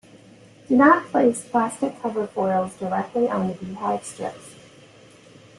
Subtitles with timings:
[0.67, 4.55] Do not place plastic cover foils directly on the bee-hive strips.